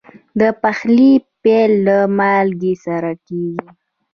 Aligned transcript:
د 0.39 0.41
پخلي 0.61 1.11
پیل 1.41 1.71
له 1.87 1.97
مالګې 2.17 2.73
سره 2.85 3.11
کېږي. 3.27 3.67